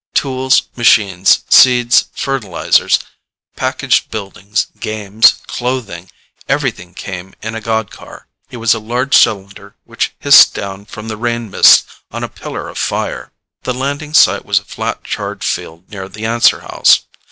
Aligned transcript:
Tools, 0.15 0.63
machines, 0.75 1.43
seeds, 1.47 2.05
fertilizers, 2.13 2.97
packaged 3.55 4.09
buildings, 4.09 4.65
games, 4.79 5.33
clothing 5.45 6.09
everything 6.49 6.95
came 6.95 7.35
in 7.43 7.53
a 7.53 7.61
god 7.61 7.91
car. 7.91 8.27
It 8.49 8.57
was 8.57 8.73
a 8.73 8.79
large 8.79 9.15
cylinder 9.15 9.75
which 9.83 10.15
hissed 10.17 10.55
down 10.55 10.85
from 10.85 11.07
the 11.07 11.17
rain 11.17 11.51
mist 11.51 11.85
on 12.09 12.23
a 12.23 12.29
pillar 12.29 12.67
of 12.67 12.79
fire. 12.79 13.31
The 13.61 13.75
landing 13.75 14.15
site 14.15 14.43
was 14.43 14.57
a 14.57 14.65
flat, 14.65 15.03
charred 15.03 15.43
field 15.43 15.87
near 15.91 16.09
the 16.09 16.25
answer 16.25 16.61
house. 16.61 17.01